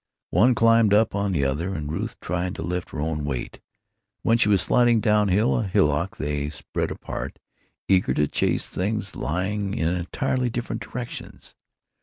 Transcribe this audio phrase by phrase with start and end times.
[0.31, 3.59] One climbed up on the other, and Ruth tried to lift her own weight.
[4.23, 7.37] When she was sliding down a hillock they spread apart,
[7.87, 11.53] eager to chase things lying in entirely different directions.